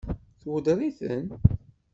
Tweddeṛ-iten? 0.41 1.27